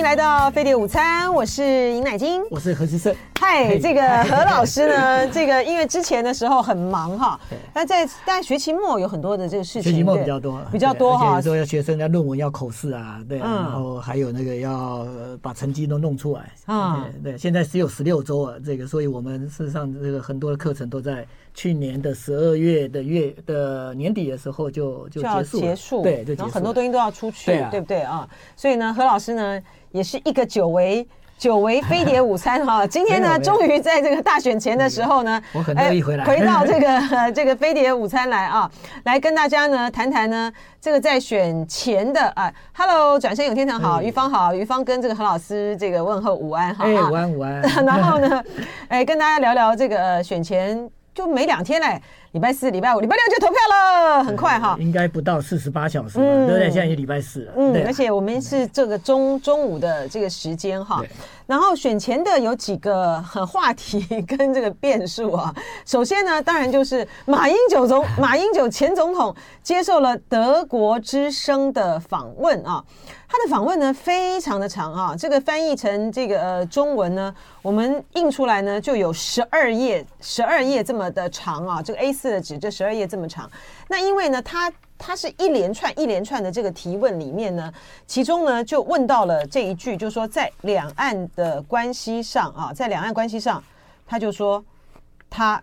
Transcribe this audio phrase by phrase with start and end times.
[0.00, 1.62] 迎来到飞碟午餐，我是
[1.92, 3.14] 尹乃菁，我是何其胜。
[3.38, 5.28] 嗨，这个 何老师呢？
[5.28, 7.38] 这个因为之前的时候很忙哈，
[7.74, 11.38] 那在在学期末有很多的这个事情，学期末比较多，比较多哈。
[11.42, 15.06] 说要学生要论文要口试啊，对，然后还有那个要
[15.42, 17.04] 把成绩都弄出来啊。
[17.22, 28.00] 对，现在只有十六周啊，这个，所以我们事实上这个很多的课程都在去年的十二月的月的年底的时候就就结束结束，对，然后很多东西都要出去，对不对？
[28.00, 28.28] 啊？
[28.56, 29.60] 所以呢，何老师呢？
[29.92, 31.04] 也是一个久违
[31.36, 38.70] 久违飞碟午餐哈， 今天呢，终于在这个大选前的时候呢，我很乐意回来，回到这个 这个飞碟午餐来啊，
[39.02, 48.44] 来跟大家呢谈谈呢这个在选前的啊，Hello，转身有天堂好，于芳好，于芳跟这个何老师这个问候午安哈，午安午安， 然后呢，
[48.86, 50.88] 哎，跟大家聊聊这个选前
[51.20, 52.00] 就没两天嘞。
[52.32, 56.70] 礼拜四、礼拜五、礼拜六就投票了，很快哈，应该不到四十八小时，对不对？
[56.70, 61.02] 现在也礼拜四了，嗯，而且我们是这个中中午的这个时间哈，
[61.48, 65.52] 然后选前的有几个很话题跟这个变数啊。
[65.84, 72.84] 首先呢，当然就是马英九总马英九前总统接受了德国之声的访问啊。
[73.32, 83.48] 他的访问呢，非常的长啊，这个翻译成这个呃中文呢，我们印出来呢就有十二页，十二页这么的长啊，这个 A 四的纸，这十二页这么长。
[83.86, 87.72] 那因为呢，他他是一连串一连串的这个提问里面呢，
[88.04, 93.62] 其中呢就问到了这一句，就是说在两岸的关系上啊，在两岸关系上，
[94.08, 94.64] 他就说
[95.30, 95.62] 他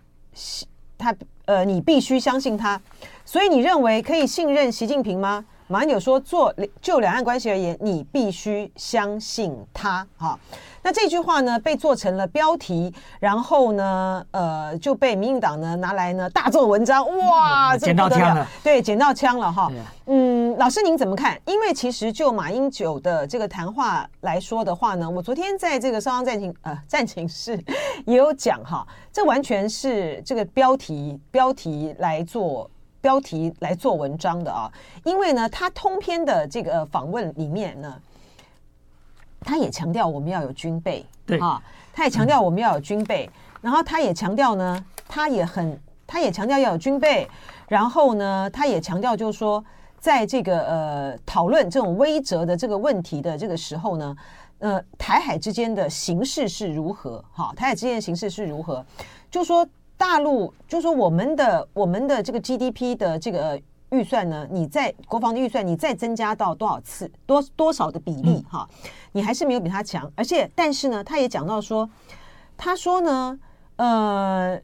[0.96, 2.80] 他呃，你必须相信他，
[3.26, 5.44] 所以你认为可以信任习近平吗？
[5.70, 10.38] 马英九说：“做就两岸关系而言，你必须相信他。”哈，
[10.82, 17.06] 那这句话呢，被做成了标题，然后呢，呃，就被民进党呢拿来呢大做文章。
[17.18, 19.70] 哇，捡到枪了，对，捡到枪了哈。
[20.06, 21.38] 嗯，老师您怎么看？
[21.44, 27.62] 因为其实就马英九的这个谈话来说的话呢，我昨天在这个双方战情呃 战情室
[28.06, 32.70] 也有讲哈，这完全是这个标题标题来做。
[33.00, 34.70] 标题来做文章的啊，
[35.04, 38.00] 因为呢，他通篇的这个访问里面呢，
[39.40, 43.32] 他也强调我们要有军备，对啊，他也强调我们要有军备，嗯、
[43.62, 47.28] 然后他也强调呢，他也很，他也强调要有军备，
[47.68, 49.64] 然后呢，他也强调就是说，
[50.00, 54.16] 在这个呃讨论这种威则的这个问题的这个时候呢，
[54.58, 57.24] 呃，台海之间的形势是如何？
[57.32, 58.84] 哈、啊，台海之间的形势是如何？
[59.30, 59.64] 就说。
[59.98, 63.60] 大陆就说我们的我们的这个 GDP 的这个
[63.90, 68.66] 预算呢，你在国防的预算，你再增加到多少次多多少的比例哈，
[69.12, 70.10] 你还是没有比他强。
[70.14, 71.90] 而且，但是呢，他也讲到说，
[72.56, 73.38] 他说呢，
[73.76, 74.60] 呃，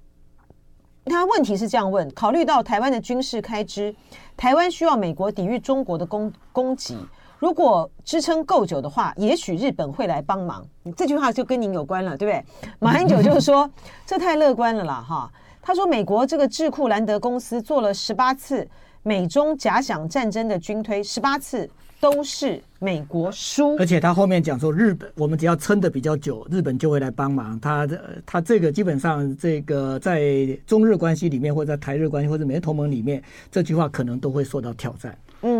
[1.06, 3.94] 他问题是这样问：考虑到台湾的军事开支，
[4.36, 6.96] 台湾需要美国抵御中国的攻攻击。
[7.44, 10.66] 如果支撑够久的话，也许日本会来帮忙。
[10.96, 12.42] 这句话就跟您有关了，对不对？
[12.78, 13.70] 马英九就是说，
[14.06, 15.30] 这太乐观了啦，哈。
[15.60, 18.66] 他说，美国这个智库兰德公司做了十八次
[19.02, 21.68] 美中假想战争的军推，十八次
[22.00, 23.76] 都是美国输。
[23.76, 27.60] 而且他后面讲说，日本我们只要撑的比较久，日本就会来帮忙。
[27.60, 27.86] 他
[28.24, 33.22] 他这个基本上这个在中日关系里面，或者在台日关系，或者美日同盟里面，
[33.52, 35.14] 这句话可能都会受到挑战。
[35.46, 35.53] 嗯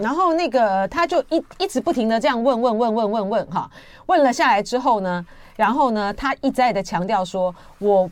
[0.00, 3.70] 然后那个他就一一直不停的这样问问问问问问哈，
[4.06, 5.24] 问了下来之后呢，
[5.56, 8.10] 然后呢，他一再的强调说，我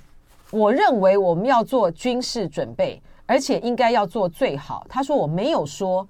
[0.50, 4.86] 我认为我们要做军事准备，而且应该要做最好。
[4.88, 6.06] 他说我没有说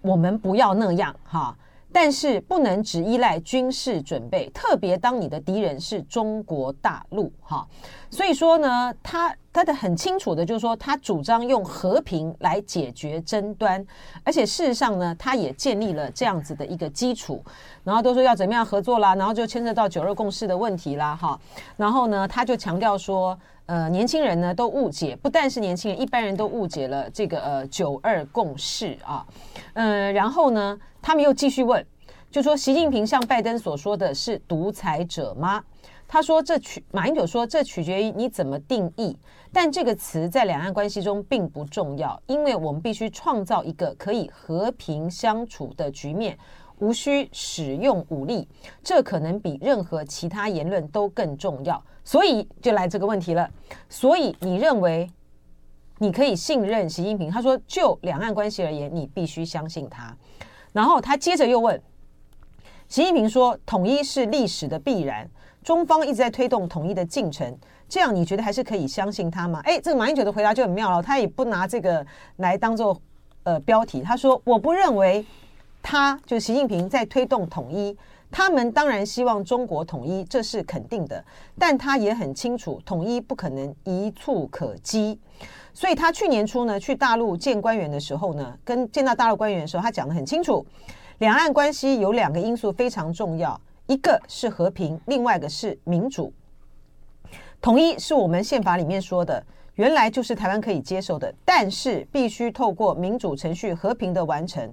[0.00, 1.56] 我们不要那样哈。
[1.92, 7.66] 但是不能只依赖军事准备，特别当你的敌人是中国大陆哈，
[8.16, 13.86] 所以说呢，他他的很清楚的就是说，他主张用和平来解决争端，
[14.24, 17.44] 而且事实上呢，他也建立了这样子的一个基础，
[17.84, 21.38] 然后都说要怎么样合作啦，然后就牵涉到九二共识的问题啦哈，
[21.76, 29.26] 然后呢，他就强调说，呃，年轻人呢都误解，不但是年轻人，一般人都误解了这个呃九二共识啊，
[29.74, 30.78] 嗯、然后呢。
[31.02, 31.86] 他们又继续问，
[32.32, 35.62] 就说习近平像拜登所说的是独裁者吗？
[36.08, 39.16] 他说这取马英九说这取决于你怎么定义，
[39.52, 46.38] 但这个词在两岸关系中并不重要，因为我们必须创造一个可以和平相处的局面，
[46.78, 48.46] 无需使用武力，
[48.82, 51.82] 这可能比任何其他言论都更重要。
[52.04, 53.50] 所以就来这个问题了，
[53.88, 55.10] 所以你认为
[55.98, 57.28] 你可以信任习近平？
[57.28, 60.16] 他说就两岸关系而言，你必须相信他。
[60.72, 61.82] 然后他接着又问，
[62.86, 65.28] 习近平说：“统一是历史的必然，
[65.66, 67.52] 中方一直在推动统一的进程，
[67.88, 72.96] 这样你觉得还是可以相信他吗？”哎，这个马英九的回答就很妙了，他也不拿这个来当做
[73.42, 75.26] 呃标题，他说：“我不认为
[75.82, 77.96] 他就习近平在推动统一，
[78.30, 81.24] 他们当然希望中国统一，这是肯定的，
[81.58, 85.18] 但他也很清楚，统一不可能一蹴可几。
[85.74, 90.64] 所以他去年初呢，去大陆见官员的时候呢，跟见到大陆官员的时候，他讲得很清楚，
[91.18, 96.32] 两岸关系有两个因素非常重要，一个是和平，另外一个是民主。
[97.60, 99.44] 统一是我们宪法里面说的，
[99.74, 104.72] 原来就是台湾可以接受的，但是必须透过民主程序和平的完成。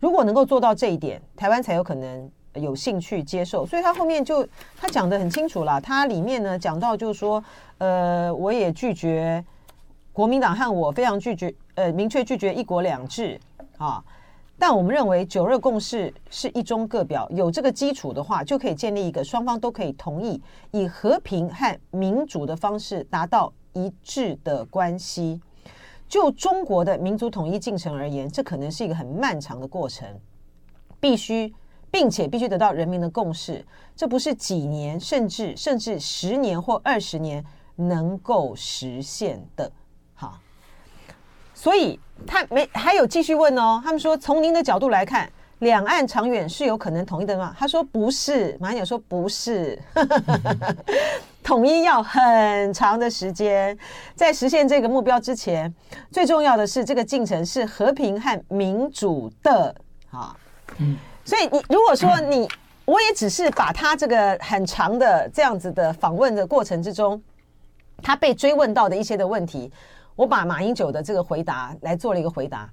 [0.00, 3.66] 如果能够做到这一点，台湾才有可能有兴趣接受。
[3.66, 7.42] 所以他后面就他讲得很清楚了，他里面呢讲到就是说，
[7.78, 9.44] 呃，我也拒绝
[10.12, 13.40] 国民党和我非常拒绝，呃，明确拒绝一国两制
[13.78, 14.02] 啊。
[14.62, 25.40] 但我们认为九二共识是一中各表，有这个基础的话，就可以建立一个双方都可以同意以和平和民主的方式达到一致的关系。
[26.08, 30.08] 就中国的民族统一进程而言，这可能是一个很漫长的过程，
[31.00, 31.52] 必须
[31.90, 33.66] 并且必须得到人民的共识，
[33.96, 37.44] 这不是几年甚至甚至十年或二十年
[37.74, 39.72] 能够实现的。
[41.62, 42.00] 所以。
[42.24, 45.28] 他没还有继续问哦，他们说，从您的角度来看，
[45.58, 47.52] 两岸长远是有可能统一的吗？
[47.58, 49.76] 他说不是，马英九说不是，
[51.42, 53.76] 统一要很长的时间，
[54.14, 55.74] 在实现这个目标之前，
[56.12, 59.74] 最重要的是这个进程是和平和民主的
[60.12, 60.36] 啊。
[60.78, 62.48] 嗯，所以你如果说你，
[62.84, 67.20] 我也只是把他这个很长的这样子的访问的过程之中，
[68.00, 69.72] 他被追问到的一些的问题。
[70.16, 72.68] 我把马英九的这个回答来做了一个回答，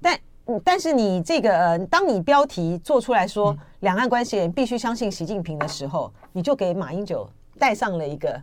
[0.00, 0.18] 但
[0.64, 8.42] 但是你这个呃，当你标题做出来说两岸关系人必须相信习近平的时候，你就给马英九戴上了一个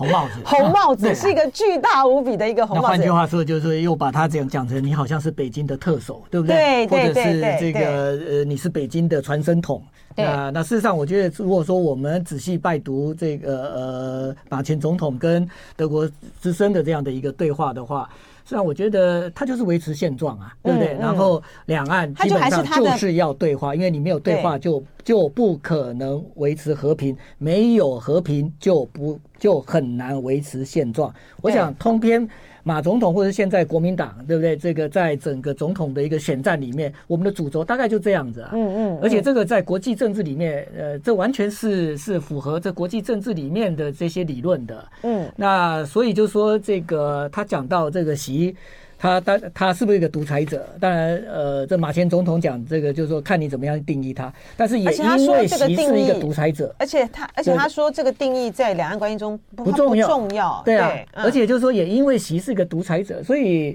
[0.00, 2.88] 红帽子， 红帽子是一个巨大无比的一个红帽子。
[2.88, 6.86] 换句话说，就是又把它这样讲成你好像是北京的特首，对不对？
[6.86, 9.82] 对对对对，或者是这个呃，你是北京的传声筒。
[10.16, 16.08] 那那事实上，我觉得如果说我们仔细拜读这个呃马前总统跟德国
[16.42, 18.08] 之声的这样的一个对话的话，
[18.50, 20.92] 实际上我觉得他就是维持现状啊，对不对？
[20.98, 31.14] 然后两岸基本上就是要对话，因为你没有对话就就不可能维持和平，没有和平就不就很难维持现状。
[31.42, 32.28] 我想通篇。
[32.62, 34.56] 马总统或者现在国民党，对不对？
[34.56, 38.50] 这个在整个总统的一个选战里面，我们的主轴大概就这样子啊。
[38.52, 38.98] 嗯嗯。
[39.02, 44.88] 而且这个在国际政治里面，呃，这完全是是符合这国际政治里面的这些理论的。
[45.02, 45.30] 嗯。
[45.36, 48.54] 那所以就说这个他讲到这个习。
[49.02, 50.68] 他他他是不是一个独裁者？
[50.78, 54.30] 当然，呃，这马前总统讲这个，就是说看你怎么样定义他。
[54.58, 60.06] 但是也因为习是一个独裁者，而且他而且他说这个定义在两岸关系中不，不重要。
[60.06, 63.72] 重要对啊，而且就是说也因为习是一个独裁者，所以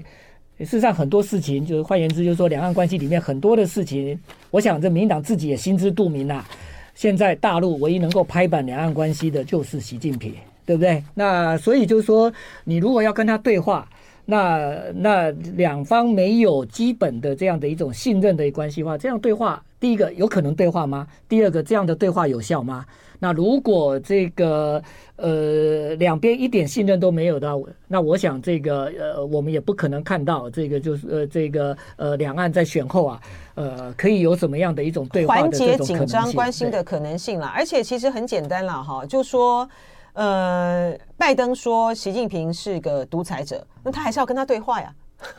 [0.60, 4.16] 事实上很多事情就是换言之，就是说两岸关系里面很多的事情，
[4.52, 6.46] 我想这民进党自己也心知肚明啊。
[6.94, 10.32] 现在大陆唯一能够拍板两岸关系的就是习近平，
[10.64, 11.02] 对不对？
[11.14, 12.32] 那所以就是说，
[12.62, 13.88] 你如果要跟他对话。
[14.28, 21.06] 那那两方没有基本的这样的一种信任的关系的话，这样对话，第一个有可能对话吗？
[21.28, 22.84] 第二个这样的对话有效吗？
[23.20, 24.82] 那如果这个
[25.14, 33.20] 呃两边一点信任都没有的话，那我想这个呃我们也不可能看到这个就是呃这个呃两岸在选后啊
[33.54, 37.52] 呃可以有什么样的一种对话的这种可能性，缓解紧张关心的可能性啦。
[37.56, 39.68] 而且其实很简单了哈，就说。
[40.16, 44.90] 呃，拜登说习近平是个独裁者，那他还是要跟他对话呀？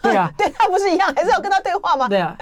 [0.01, 2.07] 对啊， 对他不是一样，还是要跟他对话吗？
[2.07, 2.37] 对啊。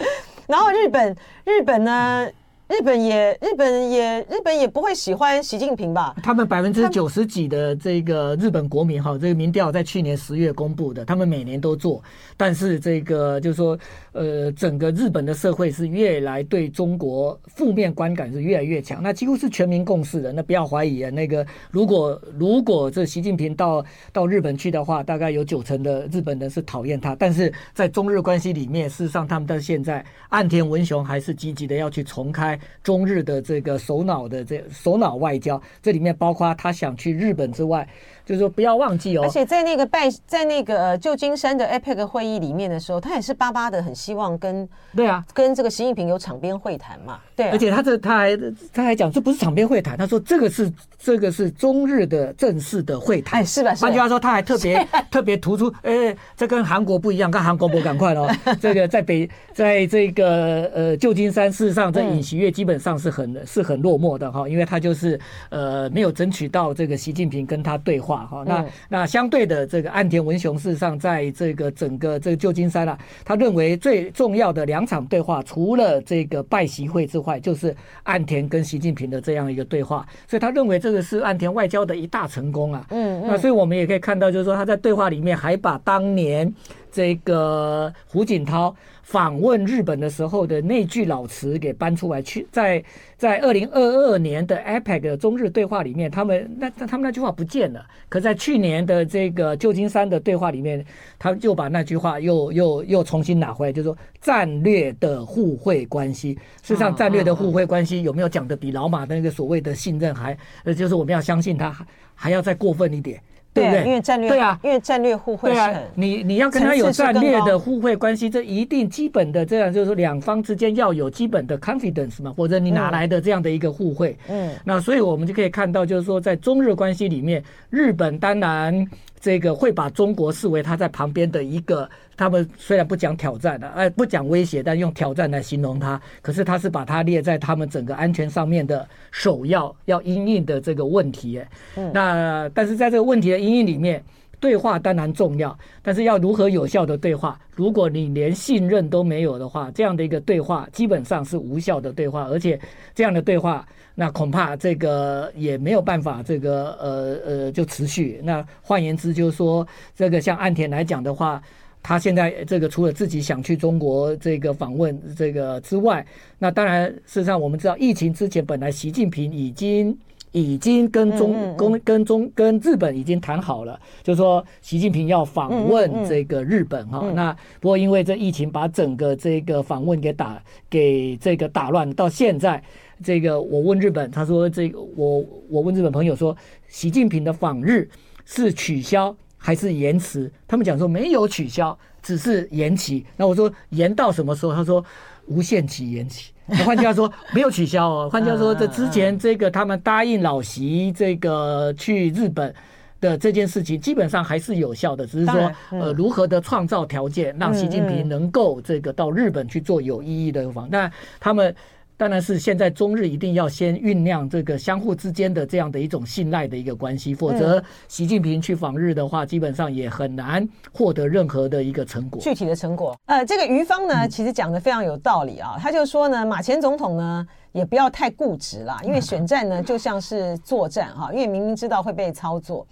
[0.46, 1.16] 然后日本，
[1.46, 2.30] 日本呢？
[2.68, 6.16] 日本也，日本也，日本也不会喜欢习近平吧？
[6.24, 12.02] 他们百分之九十几的这个日本国民哈，这个民调在去年十月公布的，他们每年都做，
[12.36, 13.78] 但是这个就是说，
[14.14, 20.34] 呃，整个日本的社会是越来对中国负面观感是越来越强，那几乎是全民共识的。
[20.34, 27.16] 那不要怀疑啊，那个如果如果这习近平到到日本去的话，大概有九成的日本人是讨厌他。
[27.16, 32.55] 但是在中日关系里面，事实上他们到现在，岸田文雄还是积极的要去重开。
[32.84, 37.88] 中日的这个首脑的这首脑外交，这里面包括他想去日本之外。
[38.26, 47.50] 就是说不要忘记哦，而且在那个拜在那个呃旧金山的 APEC 会议里面的时候，他也是巴巴的很希望跟对啊跟这个习近平有场边会谈嘛，对、啊。
[47.52, 48.38] 而且他这他还
[48.74, 53.76] 他还讲这不是场边会谈，他说这个是这个是中日的正式的会谈，哎是吧？
[53.76, 58.28] 换句话说，他还特别 特别突出，哎，这跟韩国不一样，跟韩国不赶快哦。
[58.60, 68.44] 这个在北在这个呃旧金山，事实上这尹锡悦基本上是很是很落寞的哈，因为他就是呃没有争取到这个习近平跟他对话哈。
[68.46, 82.86] 那那相对的这个岸田文雄事实上在这个整个这个旧金山啊，他认为最重要的两场对话，除了这个拜习会之外，就是岸田跟习近平的这样一个对话，所以他认为这个是岸田外交的一大成功啊。
[82.92, 86.54] 嗯，那所以我们也可以看到，就是说他在对话里面还把当年
[86.92, 88.76] 这个胡锦涛。
[89.06, 92.84] 访问日本的时候的那句老词给搬出来，去在
[93.16, 97.86] 在二零二二年的 APEC 的中日对话里面，他们那他们那句话不见了。
[98.10, 100.84] 可在去年的这个旧金山的对话里面，
[101.20, 106.34] 他就把那句话又又又重新拿回来，就说战略的互惠关系。
[106.64, 111.72] 事实上，战略的互惠关系有没有讲的比老马的那个所谓的信任还呃，就是我们要相信他
[112.16, 113.22] 还要再过分一点。
[113.56, 113.86] 对不对？
[113.86, 124.18] 因为战略对啊，因为战略互惠对啊，你你要跟他有战略的互惠关系，这一定基本的这样就是说两方之间要有基本的 confidence 嘛，或者你哪来的这样的一个互惠？
[124.28, 128.86] 嗯，那所以我们就可以看到，就是说在中日关系里面，日本当然。
[129.22, 136.00] 这个会把中国视为他在旁边的一个，他们虽然不讲挑战的，哎，不讲威胁，但用挑战来形容他。
[136.22, 141.42] 可是他是把它列在他们整个安全上面的首要要因应的这个问题。
[141.76, 144.04] 嗯，那但是在这个问题的因应里面，
[144.40, 147.40] 对话当然重要，但是要如何有效的对话？
[147.54, 152.60] 如果你连信任都没有的话，这样的一个对话基本上是无效的对话，而且
[152.94, 153.66] 这样的对话。
[153.98, 158.20] 那恐怕这个也没有办法，这个呃呃就持续。
[158.22, 161.42] 那换言之，就是说，这个像岸田来讲的话，
[161.88, 166.04] 他现在这个除了自己想去中国这个访问这个之外，
[166.40, 169.96] 那当然事实上我们知道，疫情之前本来习近平已经
[170.32, 177.08] 已经跟中跟跟中跟日本已经谈好了，就是说习近平要访问这个日本哈。
[177.14, 182.60] 那不过因为这疫情把整个这个访问给打给这个打乱，到现在。
[183.04, 186.36] 这个我问日本，他说这个我我问日本朋友说，
[186.68, 187.88] 习近平的访日
[188.24, 189.16] 是取消
[189.46, 190.32] 还是延迟？
[190.48, 193.06] 他们讲说没有取消，只是延期。
[193.16, 194.56] 那我说延到什么时候？
[194.56, 194.84] 他说
[195.28, 196.32] 无限期延期。
[196.48, 198.10] 那换句话说没有取消哦。
[198.12, 202.52] 换句话说，这之前这个他们答应老习这个去日本
[203.00, 210.68] 的这件事情，基本上还是有效的，只是说呃如何的创造条件，让习近平能够这个到日本去做有意义的访。
[210.72, 211.56] 那他们。
[211.98, 222.22] 当然是现在中日一定要先酝酿这个相互之间的这样的一种信赖的一个关系，否则习近平去访日的话，基本上也很难获得任何的一个成果。
[222.22, 225.58] 具体的成果，呃，这个于芳呢，其实讲的非常有道理啊。
[225.60, 232.68] 他就说呢，马前总统呢也不要太固执啦，因为选战呢就像是作战哈，因为明明知道会被操作。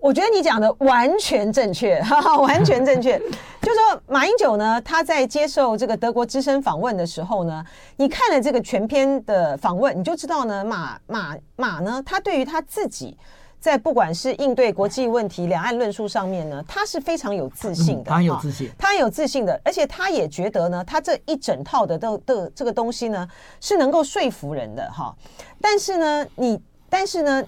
[0.00, 3.18] 我觉得你讲的完全正确， 哈哈，完全正确。
[3.60, 7.62] 就是说马英九呢，他在接受这个德国之声访问的时候呢，
[7.96, 13.14] 你看了这个全篇的访问，你就知道呢，马马马呢，他对于他自己
[13.60, 23.28] 在不管是应对国际问题、两岸论述上面呢，他是非常有自信的，他很有自信，他很有自信的，而且他也觉得呢，他这一整套的的的这个东西呢，
[23.60, 25.14] 是能够说服人的哈。
[25.60, 27.44] 但是呢，你但是呢。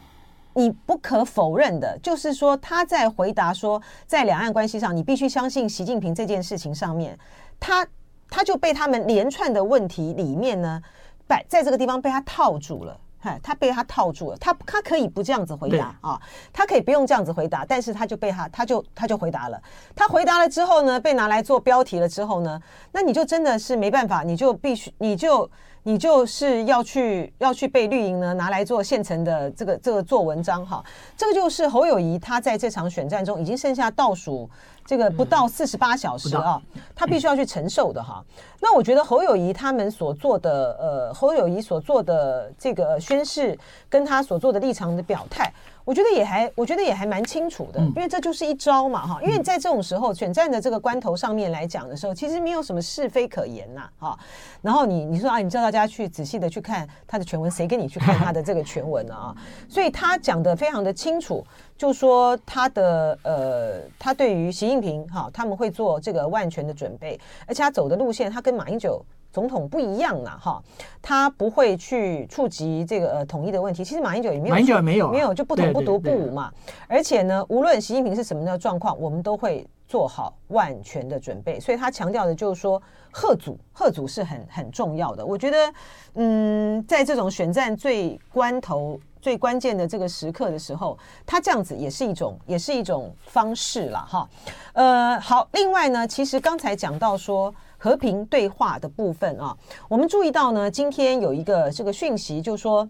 [0.54, 7.18] 你不可否认的，就是说他在回答说，在两岸关系上，你必须相信习近平这件事情上面，
[7.58, 7.86] 他
[8.28, 10.82] 他就被他们连串的问题里面呢，
[11.26, 16.20] 摆在这个地方被他套住了，嗨，他被他套住了，他他可以不这样子回答啊，
[16.52, 19.62] 他可以不用这样子回答，但是他就被他他就他就回答了，
[19.94, 22.60] 他回答了之后呢，被拿来做标题了之后呢，
[22.92, 25.50] 那你就真的是没办法，你就必须你就。
[25.84, 30.84] 你就是要去要去被绿营呢拿来做现成的这个这个做文章哈，
[31.16, 34.48] 这个就是侯友谊他在这场选战中已经剩下倒数
[34.84, 36.60] 这个不到四十八小时啊，
[36.94, 38.24] 他必须要去承受的哈。
[38.60, 43.58] 那我觉得侯友谊他们所做的呃侯友谊所做的这个宣誓
[43.88, 45.52] 跟他所做的立场的表态。
[45.84, 49.18] 我觉得也还，我觉得也还蛮清楚的，因为这就是一招嘛，哈。
[49.20, 54.16] 因为在这种时候，选战的这个关头上面来讲的时候，其实没有什么是非可言呐，哈。
[54.60, 59.34] 然后你你说啊，你叫大家去仔细的去看他的全文，谁跟你去看他的这个全文啊？
[59.68, 61.44] 所以他讲的非常的清楚，
[61.76, 69.04] 就说他的呃，他对于习近平哈，他们会做这个万全的准备，而且他走的路线，他跟马英九。
[69.32, 70.62] 总统不一样了哈，
[71.00, 73.82] 他不会去触及这个呃统一的问题。
[73.82, 76.52] 其实马英九也没有，马英九也没有，没有就不统不独不武嘛。
[76.86, 81.58] 而且呢，无论习近平是什么样的状况，我们都会做好万全的准备。
[81.58, 85.24] 所以他强调的就是说，贺祖贺祖是很很重要的。
[85.24, 85.72] 我觉得，
[86.16, 94.28] 嗯，在这种选战最关头、最关键的这个时刻的时候，他这样子也是一种，也是一种方式了哈。
[94.74, 97.54] 呃，好，另外呢，其实刚才讲到说。
[97.82, 99.56] 和平对话的部分啊。
[99.88, 102.88] 我们注意到呢，今天有一个这个讯息，就说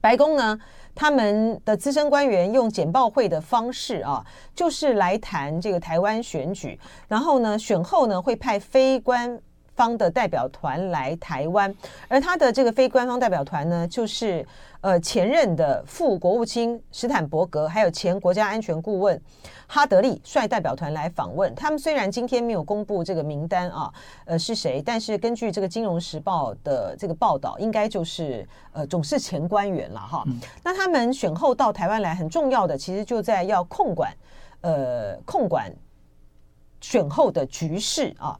[0.00, 0.58] 白宫呢，
[0.94, 4.24] 他们的资深官员用简报会的方式啊，
[4.54, 9.38] 就是来谈这个台湾选举，然后呢，选后呢会派非官
[9.78, 11.72] 方的代表团来台湾，
[12.08, 14.44] 而他的这个非官方代表团呢，就是
[14.80, 19.20] 呃前任的副国务卿史坦伯格，还有前国家安全顾问
[19.68, 21.54] 哈德利率代表团来访问。
[21.54, 23.92] 他们虽然今天没有公布这个名单啊，
[24.24, 30.24] 呃是谁，但是根据这个《金融时报》的这个报道，应该就是呃总是前官员了哈。
[30.26, 34.12] 嗯、那他们选后到台湾来，很重要的其实就在要控管
[34.62, 35.72] 呃控管
[36.80, 38.36] 选后的局势啊。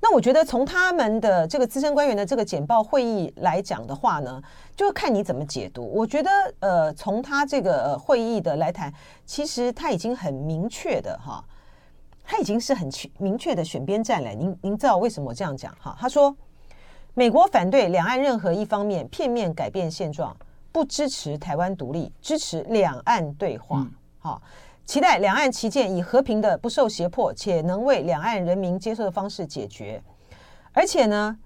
[0.00, 4.42] 那我觉得从他们的这个资深官员的这个简报会议来讲的话呢，
[4.76, 5.84] 就看你怎么解读。
[5.84, 8.92] 我觉得呃，从他这个会议的来谈，
[9.24, 11.42] 其实他已经很明确的哈，
[12.24, 14.30] 他已经是很明确的选边站了。
[14.30, 15.96] 您您知道为什么我这样讲哈？
[15.98, 16.36] 他说，
[17.14, 20.36] 美国反对两岸任何一方面片面改变现状，
[20.70, 23.86] 不支持台湾独立，支持两岸对话。
[24.18, 24.40] 好。
[24.86, 30.00] 期待两岸旗舰以和平的、不受胁迫且能为两岸人民接受的方式解决。
[30.72, 31.36] 而且呢，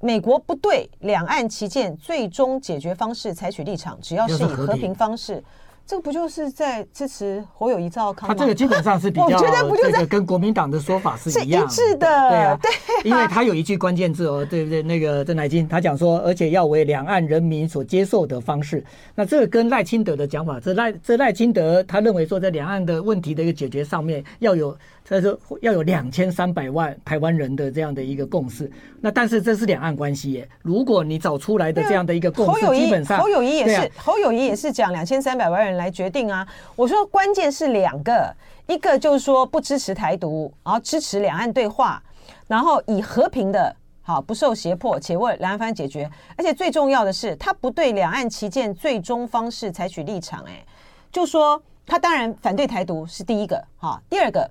[0.00, 5.42] 美国不对两岸旗舰最终解决方式采取立场，只要是以和平方式。
[5.86, 8.34] 这个不就是在支持侯友谊、赵康吗？
[8.34, 14.82] 他这个基本上是比较，我觉得不就这个跟国民党的说法是一样一致的，对啊，对啊，因为他有一句关键字哦，对不对？
[14.82, 18.82] 那个郑乃金他讲说，而且要为两岸人民所接受的方式。
[19.14, 24.76] 那这个跟赖清德的讲法，这赖这赖清德他认为说，在两岸的问题的一个解决上面要有。
[25.06, 28.70] 他说要有两千三百万台湾人的这样的一个共识，
[29.02, 30.48] 那但是这是两岸关系耶。
[30.62, 36.46] 如果你找出来的这样的一个共识，基本上侯友谊也是侯友谊也是讲两千三百万人来决定啊。
[36.74, 38.34] 我说关键是两个，
[38.66, 42.02] 一个就是说不支持台独，然后支持两岸对话，
[42.46, 46.10] 然后以和平的好不受胁迫且为两岸方案解决。
[46.34, 50.64] 而且最重要的是，他不对两岸旗舰最终方式采取立场，哎，
[51.12, 54.50] 就说他当然反对台独是第一个，哈，第二个。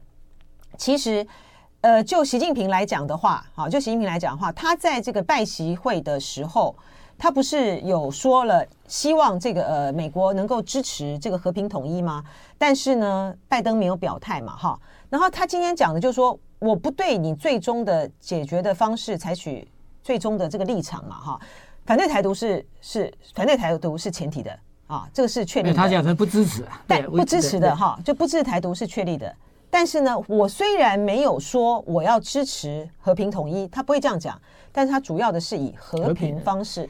[0.77, 1.25] 其实，
[1.81, 6.75] 呃，就习近平来讲的话，好，就习近平来讲的话，他在这个拜习会的时候，
[7.17, 12.23] 他不是有说了希望这个呃美国能够支持这个和平统一吗？
[12.57, 14.79] 但是呢，拜登没有表态嘛，哈。
[15.09, 19.67] 然后他今天讲的就是说，我不对你最终的解决的方式采取
[20.01, 21.39] 最终的这个立场嘛，哈。
[21.85, 24.57] 反对台独是是反对台独是前提的
[24.87, 25.75] 啊，这个是确立的。
[25.75, 29.35] 他讲他不支持，但，不支持的哈，就不支持台独是确立的。
[29.73, 34.39] 但是呢，我虽然没有说我要支持和平统一，他不会这样讲。
[34.71, 36.87] 但是他主要的是以和平方式，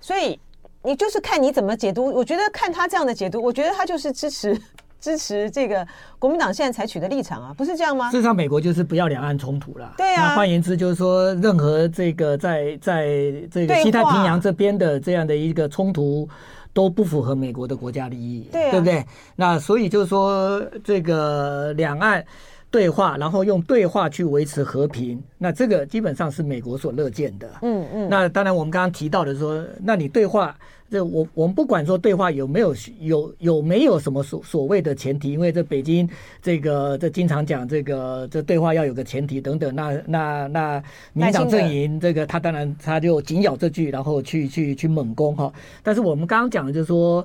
[0.00, 0.38] 所以
[0.82, 2.06] 你就是看你怎么解读。
[2.06, 4.60] 我觉得看他这样的解读，我觉得他就是支持
[5.00, 5.86] 支持这个
[6.20, 8.10] 国民党现在采取的立场啊，不是这样吗？
[8.12, 9.92] 事实上，美国就是不要两岸冲突了。
[9.96, 13.06] 对啊，换言之就是说，任何这个在在
[13.50, 16.28] 这个西太平洋这边的这样的一个冲突。
[16.72, 19.04] 都不符合美国的国家利益，对，啊、对不对？
[19.36, 22.24] 那所以就是说，这个两岸
[22.70, 27.50] 对话，然后用对话去维持和平，那这个基本上是美国所乐见的。
[27.62, 28.08] 嗯嗯。
[28.08, 30.56] 那当然，我们刚刚提到的说，那你对话。
[30.90, 36.08] 这我我们不管说对话有没有有有没有什么所所谓的前提，因为这北京
[36.42, 45.52] 这个这经常讲这个这对话要有个前提等等，那那那民党阵营这个他当然他就紧咬这句，然后去去去猛攻哈。
[45.82, 47.24] 但是我们刚刚讲的就是说，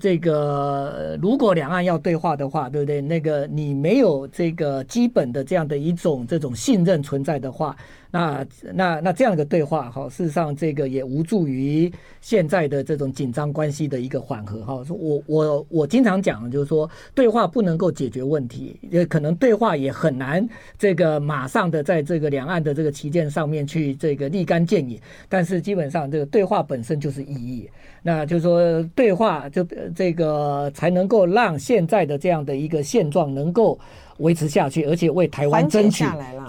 [0.00, 3.00] 这个如果两岸要对话的话，对不对？
[3.00, 7.76] 那个你没有这个基本的这样的一种这种信任存在的话。
[8.14, 14.84] 那那那这样的对话哈，事实上这个也无助于现在的这种紧张关系的一个缓和哈。
[14.88, 20.48] 我我我经常讲，就是说对话不能够解决问题，也可能对话也很难
[20.78, 24.96] 这个马上的在这个两岸的这个旗舰上面去这个立竿见影。
[25.28, 27.68] 但是基本上这个对话本身就是意义，
[28.00, 33.76] 那就是说对话就这个才能够让现在的这样的一个现状能够。
[34.18, 36.04] 维持下去，而且为台湾争取，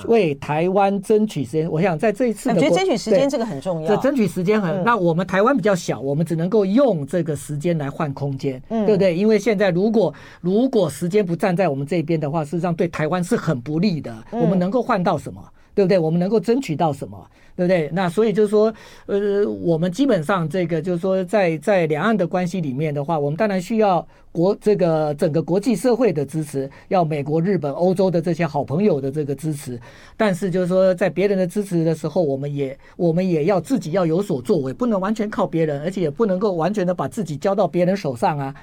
[0.07, 1.71] 为台湾争取时间。
[1.71, 3.87] 我想在这一次的，我觉得争取时间这个很重要。
[3.87, 9.15] 这争取时间很，嗯、那我们台湾比较小，我们只能够用这个时间来换空间，嗯、对不对？
[9.15, 14.13] 因为现在如果如果时间不站在我们这边的话，事实上对台湾是很不利的。
[14.31, 15.41] 嗯、我们能够换到什么？
[15.75, 15.99] 对不对？
[15.99, 17.27] 我们能够争取到什么？
[17.55, 17.89] 对不对？
[17.93, 18.73] 那所以就是说，
[19.05, 29.79] 呃，我们基本上这个就是说在，在两岸的关系里面的话，我们当然需要国这个整个国际社会的支持，要美国、日本、欧洲的这些好朋友的这个支持。
[30.17, 38.53] 但是就是说，在别人的支持的时候，我们也我们也要自己要有所作为，不能完全靠别人，而且也不能够完全的把自己交到别人手上啊。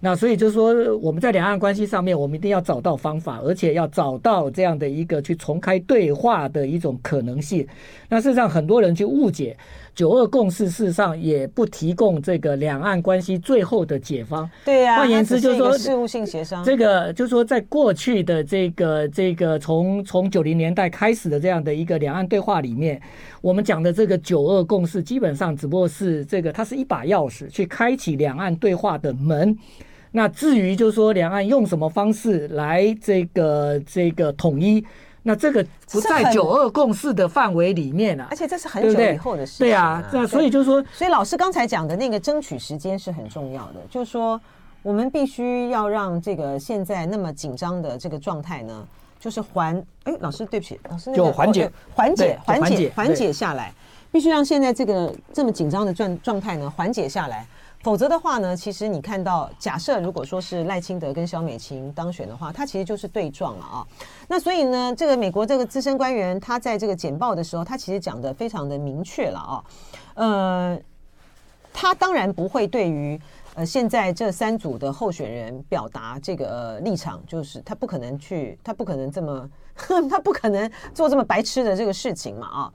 [0.00, 7.66] 那所以就是说，我们在两岸关系上面，我们一定要找到方法，而且要找到这样的一个去重开对话的一种可能性。
[8.08, 9.56] 那事实上，很多人去误解
[9.98, 14.48] 九二共识，事实上也不提供这个两岸关系最后的解方。
[14.64, 16.62] 对呀、啊，换言之就是说，事务性协商。
[16.62, 23.02] 这个就是说，在过去的这个这个从从九零年代开始的这样的一个两岸对话里面，
[23.40, 29.58] 我们讲的这个九二共识，基本上只不过是这个，它是一把钥匙，去开启两岸对话的门。
[30.12, 34.84] 那至于就是说，两岸用什么方式来这个这个统一，
[35.22, 38.26] 那这个不在九二共识的范围里面啊。
[38.30, 39.66] 而且这是很久以后的事情。
[39.66, 44.40] 对啊，那所以就是说，所以老师刚才讲的那个争取时间是很重要的，就是说
[44.82, 48.86] 我们必须要让这个现在那么紧张的这个状态呢，
[49.20, 49.84] 就是缓。
[50.04, 53.72] 哎，老师对不起，老师就缓解、缓解、缓解、缓解下来，
[54.10, 57.46] 必须让现在这个这么紧张的状状态呢缓解下来。
[57.82, 63.86] 否则的话呢，其实你看到，假设如果说是赖清德跟萧美琴当选的话，他其实就是对撞了啊。
[64.26, 69.64] 那所以呢，这个美国这个资深官员他在这个简报的时候，他其实讲得非常的明确了啊。
[70.14, 70.78] 呃，
[71.72, 73.18] 他当然不会对于
[73.54, 79.48] 呃现在这三组的候选人表达这个、立场，就是他不可能去，他不可能这么，
[80.10, 82.72] 他不可能做这么白痴的这个事情嘛啊。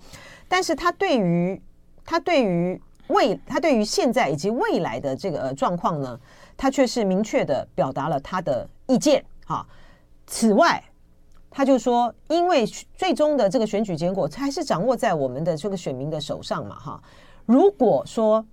[0.48, 1.62] 但是他对于
[2.06, 2.82] 他对于。
[3.08, 6.18] 未，他对于现在以及未来的这个状况呢，
[6.56, 9.24] 他却是明确的表达了他的意见。
[9.46, 9.66] 哈，
[10.26, 10.82] 此外，
[11.52, 16.76] 他就说，因为最终的这个选举结果还是掌握在我们的这个选民的手上嘛。
[16.80, 17.04] 哈，
[17.46, 18.44] 如果说，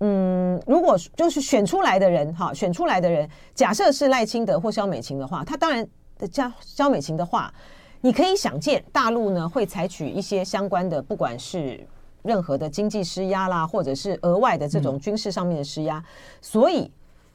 [0.00, 5.86] 嗯，如果就是选出来的人，哈，选出来的人，假设是赖清德或萧美琴的话，他当然
[6.18, 7.52] 的萧萧美琴的话，
[8.02, 11.84] 你可以想见，大陆呢会采取一些相关的，不管是。
[12.24, 16.04] 任何的经济施压啦，或者是额外的这种军事上面的施压，嗯，
[16.40, 16.90] 所以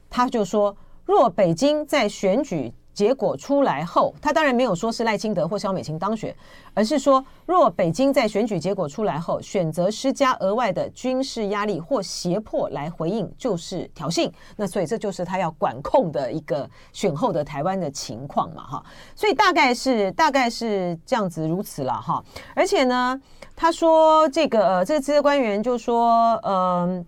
[0.10, 0.76] 他就说，
[1.06, 6.36] 若北京在选举结果出来后，他当然没有说是赖清德或萧美琴当选，
[6.74, 14.30] 而是说，若北京在选举结果出来后选择施加额外的军事压力或胁迫来回应，就是挑衅。
[14.58, 18.84] 那所以这就是他要管控的一个选后的台湾的情况嘛，哈。
[19.16, 22.22] 所以大概是大概是这样子如此了，哈。
[22.54, 23.22] 而且呢，
[23.62, 27.06] 他说这个，这个资深官员就说，嗯、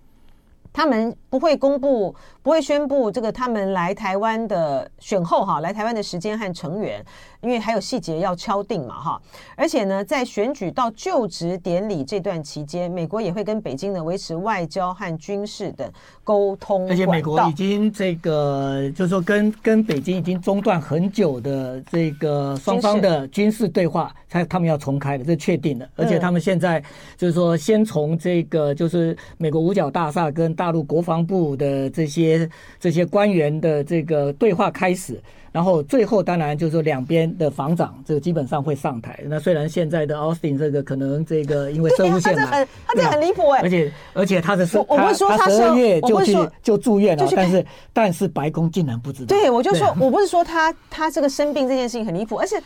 [0.74, 7.02] 他们不会公布，不会宣布这个他们来台湾的选后哈，来台湾的时间和成员，
[7.42, 9.22] 因为还有细节要敲定嘛哈。
[9.56, 15.92] 而且呢，在选举到就职典礼这段期间，美国也会跟北京呢维持外交和军事的
[16.24, 16.90] 沟通。
[16.90, 25.88] 而且美国已经这个就是说跟跟北京已经中断很久的这个双方的军事对话，他他们要重开了，这确定了。
[25.96, 26.84] 而且他们现在
[27.18, 32.50] 就是说先从这个就是美国五角大厦跟大陆国防部的这些
[32.80, 39.20] 这些官员的这个对话开始，然后最后当然就是说两边的防长这个基本上会上台。
[39.26, 49.28] 那虽然现在的 Austin 这个可能这个因为社务线嘛，他这很他这很离谱哎，而且而且他的是，我不是说他十二月就去就住院了，但是但是白宫竟然不知道。
[49.28, 52.62] 对，我就说我不是说他他这个生病这件事情很离谱，而且。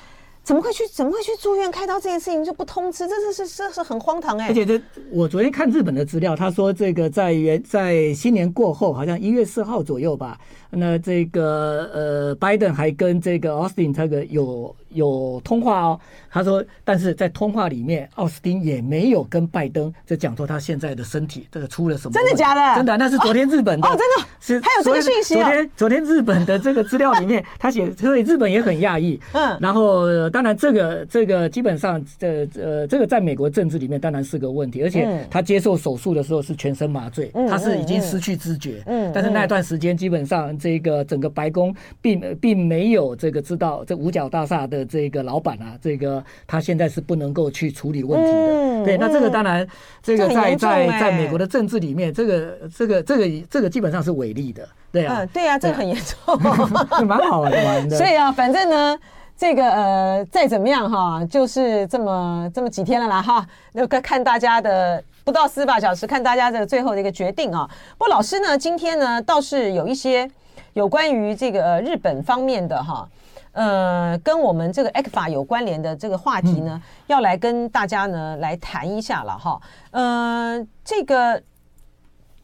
[0.45, 0.87] 怎么会去？
[0.87, 1.95] 怎么会去住院开刀？
[1.95, 4.79] 这件事情就不通知，这是是这是很荒唐哎、而且这
[5.09, 10.39] 我昨天看日本的资料，他说这个在元在新年过后，好像一月四号左右吧。
[10.69, 15.99] 那这个呃，拜登还跟这个奥斯汀这个有有通话哦。
[16.31, 22.13] 他说，但是在通话里面，奥斯汀也没有跟拜登在讲说他现在的身体这个出了什么。
[22.13, 22.75] 真的假的？
[22.77, 23.87] 真的，那是昨天日本的。
[23.87, 25.43] 哦，哦，真的是还有这个讯息、啊。
[25.43, 29.19] 昨天昨天日本的这个资料里面，他写，所以日本也很讶异。
[29.33, 29.57] 嗯。
[29.61, 38.81] 然后，当然这个这个基本上这呃这个在美国政治里面当然是个问题，而且他接受手术的时候是全身麻醉，他是已经失去知觉。
[38.85, 39.11] 嗯。
[39.13, 40.55] 但是那段时间基本上。
[40.57, 48.37] 这个整个白宫并并没有这个知道这五角大厦的这个老板啊，这个他现在是不能够去处理问题的。
[48.37, 49.67] 嗯、对，那这个当然，
[50.01, 54.67] 这个在、欸、在在美国的政治里面，这个这个这个这个基本上是违例的。
[54.91, 56.41] 对啊，嗯、对啊，这个很严重，
[57.05, 57.97] 蛮好玩的。
[57.97, 58.97] 所以啊，反正呢，
[59.37, 65.03] 这个呃，再怎么样哈，就是这么这么几天了啦哈，那看大家的。
[65.25, 67.67] 不到四十八小时，看大家的最后的一个决定啊。
[67.97, 70.29] 不过老师呢，今天呢倒是有一些
[70.73, 73.09] 有关于这个日本方面的哈，
[73.55, 79.59] 呃，跟我们这个 ECFA 有关联的这个话题呢，要来跟大家呢来谈一下了哈。
[79.91, 81.41] 呃，这个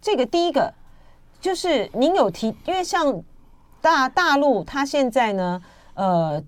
[0.01, 0.73] 这个第一个
[1.39, 3.21] 就是您有提，因为像
[3.81, 5.61] 大大陆，它现在呢，
[5.93, 6.43] 呃。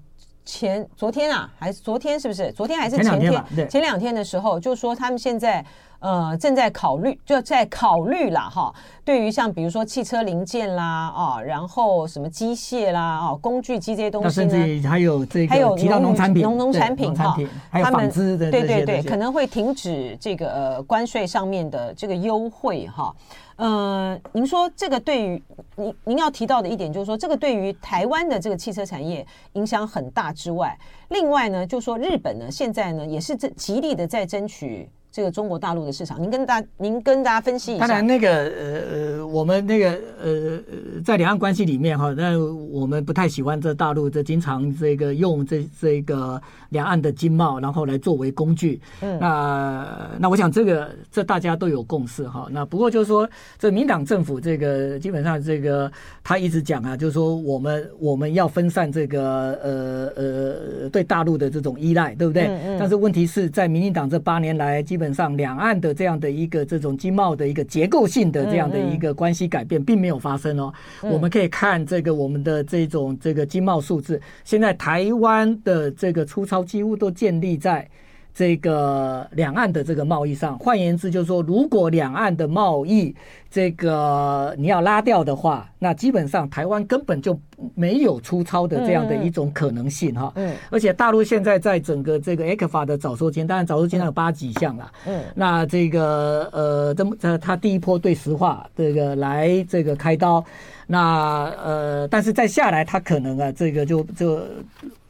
[0.46, 2.52] 前昨天啊，还是昨天是不是？
[2.52, 3.22] 昨天还是前天？
[3.22, 5.66] 前两天，前两天的时候，就说他们现在
[6.04, 8.76] 呃，正在考虑，就在考虑啦，哈。
[9.06, 17.38] 对于像比如说汽车零件啦，啊，然后什么机械啦，啊，工具机这些东西呢，甚至还有这个还有提到农产品、农农产品哈，
[17.70, 23.16] 还有纺织的，对对对，可能会停止这个呃关税上面的这个优惠哈。
[23.56, 25.42] 呃，您说这个对于
[25.78, 34.90] 您您要提到的一点就是说，这个对于台湾的这个汽车产业影响很大之外，另外呢，就是说日本呢现在呢也是这极力的在争取。
[35.14, 37.86] 这个中国大陆的市场，您跟大您跟大家分析一下。
[37.86, 38.82] 当然，那个呃
[39.20, 40.60] 呃，我们那个呃
[41.06, 48.82] 在两岸关系里面哈，那我们不太喜欢这大陆这经常这个用这这个两岸的经贸，然后来作为工具。
[49.02, 49.20] 嗯。
[49.20, 52.48] 那那我想这个这大家都有共识哈。
[52.50, 55.92] 那不过就是说，这民党政府这个基本上这个
[56.24, 59.22] 他一直讲啊，就是说我们我们要分散这个
[59.62, 62.48] 呃呃对大陆的这种依赖，对不对？
[62.48, 62.78] 嗯嗯。
[62.80, 70.74] 但是问题是在民进党这八年来基本基本上，两岸的这样的一个这种经贸的一个结构性的这样的一个关系改变，并没有发生哦。
[71.02, 77.86] 我们可以看这个我们的这种这个经贸数字，现在台湾的这个出超几乎都建立在。
[78.34, 83.16] 这个两岸的这个贸易上，换言之，就是说，如果两岸的贸易
[83.50, 87.40] 这个你要拉掉的话，那基本上台湾根本就
[87.76, 90.32] 没有出超的这样的一种可能性哈。
[90.36, 90.56] 嗯。
[90.72, 94.92] 而且大陆现在在整个这个 ECFA 的早收清，当然早收清有八几项了。
[95.06, 95.22] 嗯。
[95.36, 100.44] 那这个呃，这么呃，他第一波对石化这个来这个开刀，
[100.88, 104.40] 那呃，但是再下来，他可能啊，这个就就。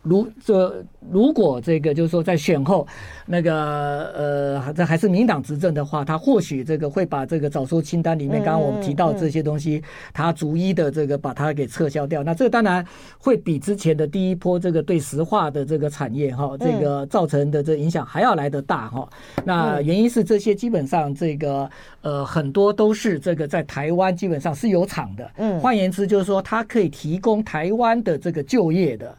[0.04, 2.86] 如这如果这个就是说在选后
[3.26, 9.82] 那个呃这还是民党执政的话，他或许这个会把这个早收清单里面刚刚我们提到这些东西，
[10.13, 12.22] 他逐一的这个把它给撤销掉。
[12.22, 12.86] 那这当然
[13.18, 19.08] 会比之前的第一波这个对石化的这个产业哈这个造成的这影响还要来得大哈。
[19.46, 21.70] 那原因是这些基本上这个
[22.02, 25.32] 呃很多都是这个在台湾基本上是有厂的。
[25.38, 29.16] 嗯，换言之就是说它可以提供台湾的这个就业的。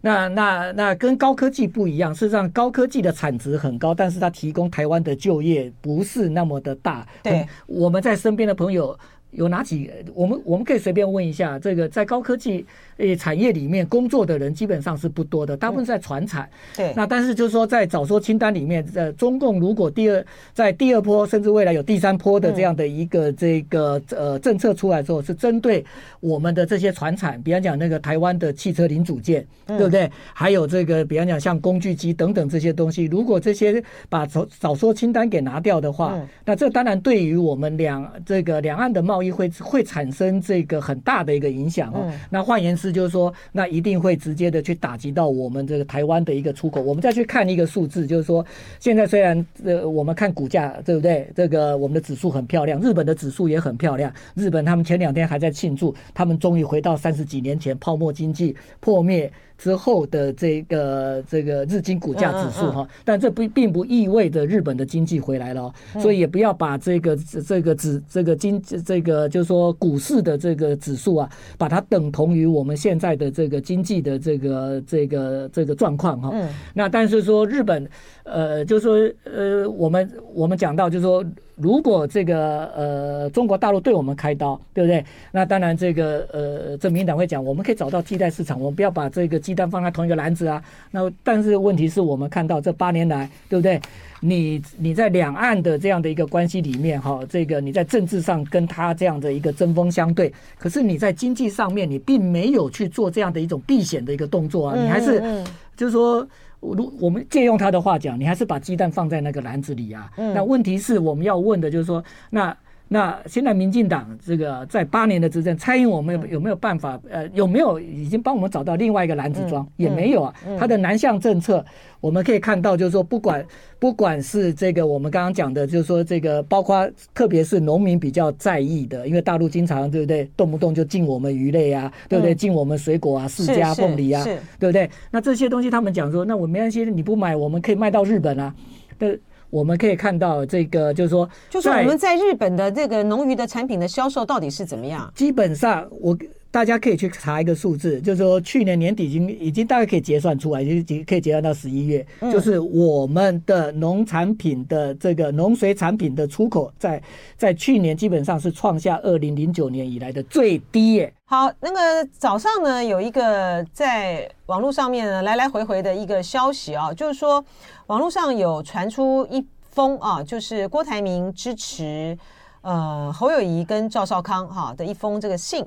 [0.00, 7.06] 那那那跟高科技不一样，事实上高科技的产值很高，但是它提供台湾的就业不是那么的大。
[7.22, 8.98] 对，我们在身边的朋友。
[9.32, 9.88] 有哪几？
[10.12, 12.66] 我们我们可以随便问一下，这个在高科技
[13.00, 16.48] 诶产业里面工作的人基本上是不多的，大部分是在船产。
[16.76, 16.92] 对。
[16.94, 25.84] 那但是就是说，在早说清单里面，呃，中共如果第二在第二波，甚至未来有第三波的这样的一个这个呃政策出来之后，是针对
[26.20, 30.10] 我们的这些船产，比方讲那个台湾的汽车零组件，对不对？
[30.34, 42.02] 还有这个比方讲像工具机等等这些东西，如果这些把早早说清单给拿掉的话，那这当然对于我们两这个两岸的贸易会会产生这个很大的一个影响哦。
[42.04, 46.80] 嗯、那换言之，就是说，那一定会直接的去打击到我们这个台湾的一个出口。
[46.82, 48.44] 我们再去看一个数字，就是说，
[48.78, 51.28] 现在虽然呃，我们看股价，对不对？
[51.34, 54.12] 这个我们的指数很漂亮，日本的指数也很漂亮。
[54.34, 67.14] 日本他们前两天还在庆祝，他们终于回到三十几年前泡沫经济破灭之后的这个这个日经股价指数哈，但这不并不意味着日本的经济回来了，所以也不要把这个
[67.46, 76.34] 这个指这个经这个就是说股市的这个指数啊，把它等同于我们现在的这个经济的这个这个这个状况哈。
[76.72, 77.86] 那但是说日本
[78.24, 81.22] 呃，就是说呃，我们我们讲到就是说。
[81.60, 85.04] 如果这个呃中国大陆对我们开刀，对不对？
[85.30, 90.62] 那当然这个呃，这民党会讲，我们可以找到替代市场，我们不要把这个鸡蛋放在同一个篮子啊。
[90.90, 93.80] 那但是问题是我们看到这八年来，对不对？
[94.22, 105.44] 你你在两岸的这样的一个关系里面，哈，这个你在政治上跟他这样的一个针锋相对，可是你在经济上面你并没有去做这样的一种避险的一个动作啊，你还是
[105.76, 106.26] 就是说。
[106.60, 110.10] 如我们借用他的话讲，你还是把鸡蛋放在那个篮子里啊。
[110.16, 112.56] 嗯、那问题是我们要问的就是说，那
[112.92, 117.00] 那现在民进党这个在八年的执政，蔡英文我们有有没有办法？
[117.08, 119.64] 呃，有没有已经帮我们找到另外一个篮子装？
[119.64, 120.34] 嗯、也没有啊。
[120.44, 121.64] 嗯、他的南向政策。
[122.00, 123.46] 我们可以看到，就是说，不管
[123.78, 132.34] 不管是这个我们刚刚讲的，就是说这个包括特别是农民比较在意的，因为大陆经常对不对，动不动就禁我们鱼类啊，对不对？
[132.34, 134.24] 禁我们水果啊，释迦凤梨啊，
[134.58, 134.90] 对不对？
[135.10, 138.52] 那这些东西他们讲说，那我没关系，你不买，我们可以卖到日本啊。
[138.98, 139.08] 那
[139.50, 145.12] 我们可以看到这个，就是说，就是我们在日本的这个农渔的产品的销售到底是怎么样？
[145.14, 146.16] 基本上我。
[146.52, 157.00] 大家可以去查一个数字，就是说去年年底已经已经大概可以结算出来，就是可以结算到十一月，嗯、就是我们的农产品的这个农水产品的出口在
[157.36, 161.12] 在去年基本上是创下二零零九年以来的最低耶。
[161.24, 167.44] 好，那个早上呢有一个在网络上面呢来来回回的一个消息啊，就是说
[167.86, 172.18] 网络上有传出一封啊，就是郭台铭支持
[172.62, 175.64] 呃侯友谊跟赵少康哈的一封这个信。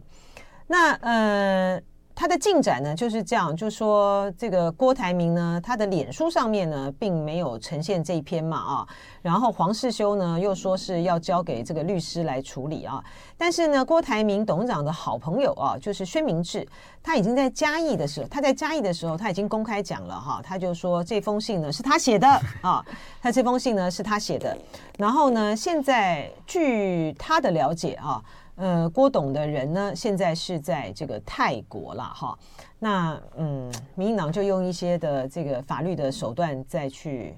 [0.73, 1.79] 那呃。
[2.15, 8.87] 他的进展呢就是这样，就是说这个郭台铭呢，他的脸书上面呢并没有呈现这一篇嘛啊，
[9.23, 13.03] 然后黄世修呢又说是要交给这个律师来处理啊，
[13.35, 16.65] 但是呢，郭台铭董事长的好朋友啊，就是薛明志，
[17.01, 22.27] 他已经在嘉义的时候，他在嘉义的时候他已经公开讲了哈，他就说这封信呢是他写的
[22.61, 22.85] 啊，
[23.23, 24.55] 他这封信呢是他写的，
[24.99, 28.23] 然后呢，现在据他的了解啊。
[28.55, 32.37] 呃，郭董的人呢，现在是在这个泰国了哈。
[32.77, 37.35] 那嗯，民进党就用一些的这个法律的手段再去，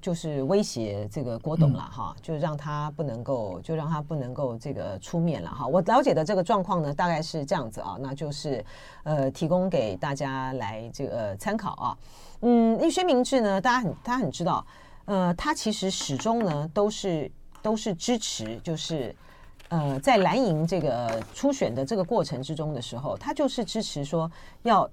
[0.00, 5.68] 就是威胁这个郭董了哈，就让他不能够，就让他不能够这个出面了哈。
[5.68, 8.64] 我了解的这个状况呢，大概是这样子啊，那就是
[9.04, 11.96] 呃，提供给大家来这个参考啊。
[12.40, 14.66] 嗯，因为薛明志呢，大家很大家很知道，
[15.04, 17.30] 呃，他其实始终呢都是
[17.62, 19.14] 都是支持，就是。
[19.68, 24.30] 呃，在蓝营这个初选的这个过程之中的时候，他就是支持说
[24.62, 24.88] 要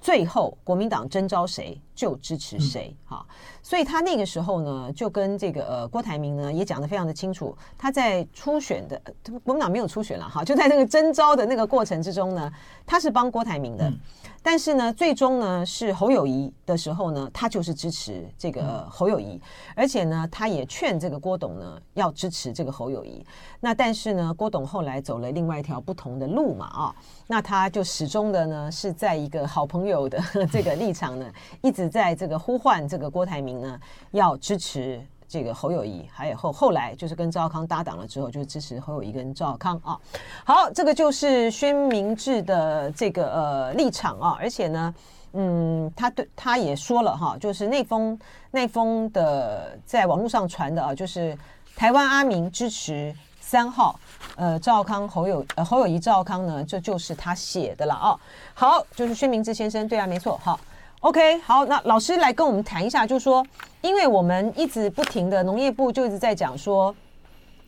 [0.00, 9.00] 最后国民党征召谁就支持谁，哈、嗯，所以他那个时候呢，就跟这个呃郭台铭呢也讲得非常的清楚，他在初选的
[9.42, 12.52] 国民党没有初选了哈，就在那个征召的那个过程之中呢，
[12.86, 13.88] 他是帮郭台铭的。
[13.88, 13.98] 嗯
[14.46, 19.40] 但是呢，最终呢是侯友谊的时候呢，他就是支持这个侯友谊，
[19.74, 23.24] 而且呢，他也劝这个郭董呢要支持这个侯友谊。
[23.58, 26.94] 那但是呢，郭董后来走了另外一条不同的路嘛啊，
[27.26, 31.26] 那他就始终的呢是在一个好朋友的 这个立场呢，
[31.62, 33.80] 一直在这个呼唤这个郭台铭呢
[34.10, 35.00] 要支持。
[35.34, 39.98] 这个侯友宜，还有后后来就是跟赵康搭档了之后，就支持侯友宜跟赵康啊。
[40.44, 44.94] 好，这个就是薛明志的这个呃立场啊，而且呢，
[45.32, 48.16] 嗯，他对他也说了哈，就是那封
[48.52, 51.36] 那封的在网络上传的啊，就是
[51.74, 53.98] 台湾阿明支持三号，
[54.36, 58.16] 呃，赵康侯友呃侯友宜赵康呢，这就，是他写的了啊。
[58.54, 60.60] 好，就是薛明志先生，对啊，没错，好。
[61.04, 63.44] OK，好，那老师来跟我们谈一下，就是说，
[63.82, 66.96] 因为我们一直不停的农业部就一直在讲说，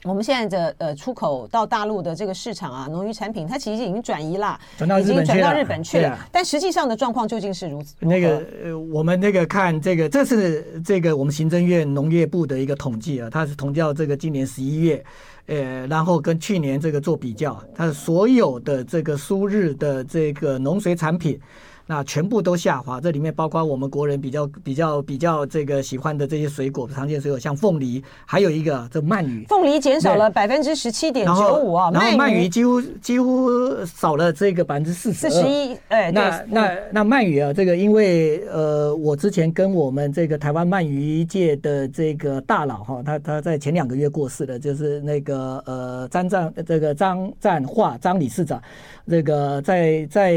[0.05, 4.59] 我们现在的呃出口到大陆的这个市场啊，农渔产品它其实已经转移啦，
[5.03, 6.19] 已经转到日本去了。
[6.33, 7.95] 但实际上的状况究竟是如此？
[7.99, 15.05] 那个呃，我们那个看这个，这是这个我们行政院农业部的一个统计啊，它是统计到这个今年十一月，
[15.49, 21.39] 呃，然后跟去年这个做比较，它所有的这个输日的这个农水产品。
[21.87, 29.45] 那全部都下滑，这里面包括我们国人比较比较比较这个喜欢的这些水果，常见水果像凤梨，还有一个这鳗鱼。
[29.49, 35.29] 凤梨减少了百分之十七点九五啊，然后鳗鱼几乎几乎少了这个百分之四十。
[35.29, 48.61] 四十一，哎，那那那鳗鱼啊，这个因为呃，我之前跟我们这个台湾鳗鱼界的这个大佬哈，他他在前两个月过世的，就是那个呃张占这个张占化张理事长，
[49.09, 50.35] 这个在在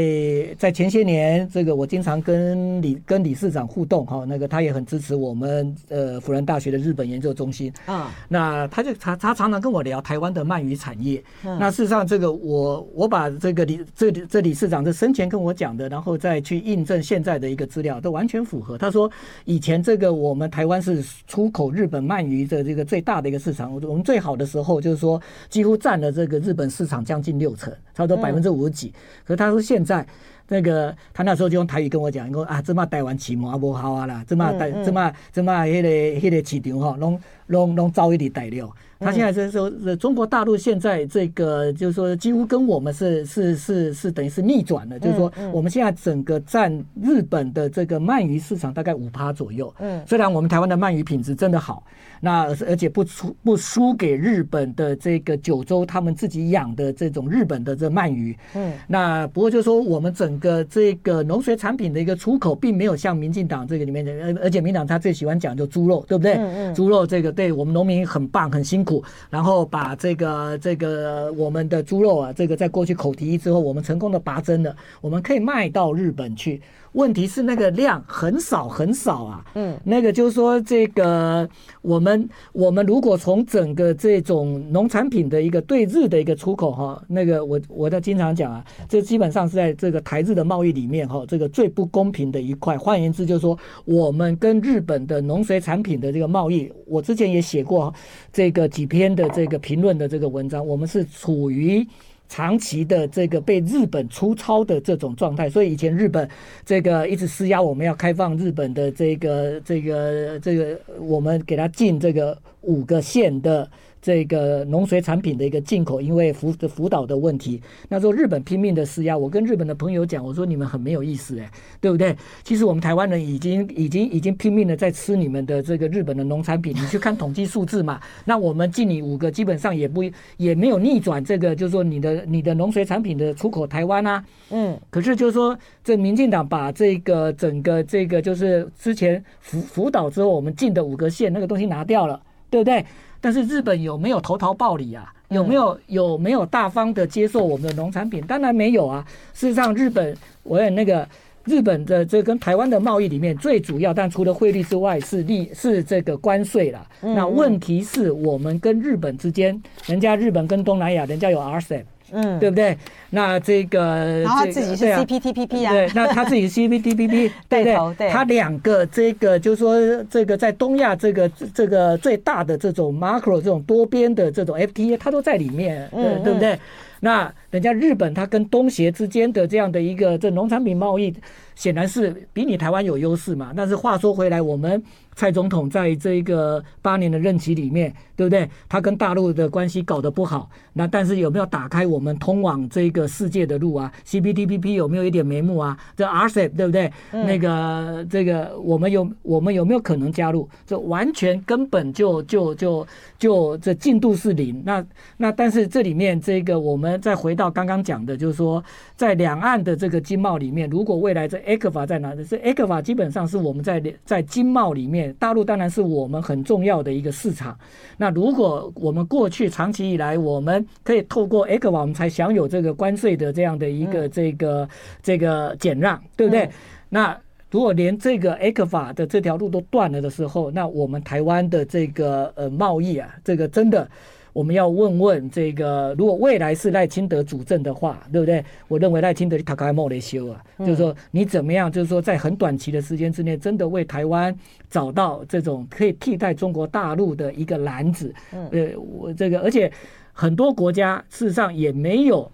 [0.58, 1.48] 在前些年。
[1.52, 8.14] 这个我经常跟李跟理事长互动哈，那个他也很支持我们呃辅仁大学的日本研究中心啊。
[8.28, 11.22] 那他就他他常常跟我聊台湾的鳗鱼产业。
[11.42, 18.78] 那事实上这个我我把这个李这这理事长这生前跟我讲的，然后再去印证现在的一个资料，都完全符合。
[18.78, 19.10] 他说
[19.44, 28.88] 以前这个我们台湾是出口日本鳗鱼的这个最大的一个市场，我们最好的时候就是说几乎占了这个日本市场将近六成，差不多百分之五十几。
[29.24, 30.06] 可是他说现在。
[30.50, 38.68] 那个他那时候就用台语跟我讲，说啊，这嘛台湾起毛不好啊啦，这嘛台这嘛这嘛迄个迄个市场吼，拢拢拢遭一点逮料。
[39.02, 49.74] 他现在就是说，中国大陆现在这个就是说，几乎跟我们是是是是等于是逆转了，就是说，我们现在整个占日本的这个鳗鱼市场大概五趴左右。
[49.78, 51.82] 嗯，虽然我们台湾的鳗鱼品质真的好，
[52.20, 58.36] 那而且不出不输给日本的这个九州他们自己养的这种日本的这鳗鱼。
[58.54, 66.36] 嗯，那不过就是说，我们整个这个农水产品的一个出口，并没有像民进党这个里面的，而而且民党他最喜欢讲就猪肉，对不对？
[66.74, 69.04] 猪肉这个对我们农民很棒，很辛苦。
[69.30, 76.60] 然后把这个这个我们的猪肉啊，这个在过去口蹄疫之后，我们成功的拔针了，我们可以卖到日本去。
[76.92, 81.48] 问题是那个量很少很少啊，嗯，那个就是说这个
[81.82, 92.76] 我们我们如果从整个这种农产品的一个对日的一个出口哈，那个我我在经常讲啊，这基本上是在这个台日的贸易里面哈，这个最不公平的一块。
[92.76, 97.94] 换言之，就是说我们跟日本的农水产品的这个贸易，我之前也写过
[98.32, 101.86] 这个几篇的这个评论的这个文章，我们是处于。
[102.30, 106.26] 长期的这个被日本粗糙的这种状态，所以以前日本
[106.64, 113.68] 这个一直施压，我们要开放日本的这个这个这个，我们给他进这个五个县的。
[114.02, 119.16] 这个农水产品的一个进口，因为福的福岛的问题，那时候日本拼命的施压。
[119.16, 122.16] 我跟日本的朋友讲，我说你们很没有意思哎，对不对？
[122.42, 126.74] 其实我们台湾人已经已经已经拼命的在吃你们的这个日本的农产品。
[126.74, 130.02] 你去看统计数字嘛， 那我们进你五个，基本上也不
[130.36, 142.84] 也没有逆转这个，就是说你的你的农水产品的出口台湾啊，嗯，可是就是说这民进党把这个整个这个就是之前福福岛之后我们进的五个县那个东西拿掉了，对不对？
[143.20, 145.12] 但是日本有没有投桃报李啊？
[145.28, 148.20] 有没有有没有大方的接受我们的农产品？
[148.26, 149.06] 当然没有啊。
[149.32, 151.06] 事实上，日本我也那个
[151.44, 156.84] 日本的这跟台湾的贸易里面最主要，但除了汇率之外是利是这个关税了。
[157.00, 161.84] 那问题是我们跟日本之间，人家日本跟东南亚人家有 RCEP。
[162.12, 162.76] 嗯，对不对？
[163.10, 168.08] 那这个，然后他自己是 CPTPP 啊，对，那他自己是 CPTPP， 对不对？
[168.10, 176.58] 他两个这个，就是说这个在东亚这个这个最大的这种 macro 这种多边的这种 FTA，它都在里面，对，对不对？
[177.00, 181.14] 那人家日本，它跟东协之间的这样的一个这农产品贸易，
[181.54, 183.52] 显然是比你台湾有优势嘛。
[183.56, 184.82] 但是话说回来，我们。
[185.20, 188.48] 蔡总统在这个八年的任期里面，对不对？
[188.70, 195.76] 他跟大陆的关系搞得不好，那但是有没有打开我们通往这个世界的路啊？CPTPP 有没有一点眉目啊？
[195.94, 196.90] 这 RCEP 对不对？
[197.12, 200.48] 嗯、那个这个我们有我们有没有可能加入？
[200.66, 202.86] 这完全根本就就就
[203.18, 204.62] 就这进度是零。
[204.64, 204.82] 那
[205.18, 208.64] 那但是这里面这个我们再回到刚刚讲的，就是说
[208.96, 212.24] 在两岸的这个经贸里面，如果未来这 ECFA 在哪里？
[212.24, 215.09] 这 ECFA 基本上是我们在在经贸里面。
[215.18, 217.58] 大陆当然是我们很重要的一个市场。
[217.96, 224.68] 那如果我们过去长期以来，我们可以透过 ECFA，我们才享有这个关税的这样的一个这个
[225.02, 226.48] 这个减让，对不对？
[226.88, 227.18] 那
[227.50, 233.88] 如果连这个 ECFA 的这条路都断了的时候，那我们台湾的这个呃贸易啊，这个真的。
[234.32, 238.44] 我们要问问这个，如果未来是赖清德主政的话，对不对？
[238.68, 244.34] 我认为赖清德他开莫雷修啊，就是说你怎么样，就是说在很短期的时间之内，真的为台湾
[244.68, 248.14] 找到这种可以替代中国大陆的一个篮子。
[248.30, 249.70] 呃，我这个，而且
[250.12, 252.30] 很多国家事实上也没有